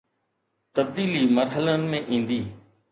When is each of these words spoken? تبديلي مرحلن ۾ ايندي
تبديلي 0.77 1.23
مرحلن 1.37 1.85
۾ 1.95 2.03
ايندي 2.11 2.41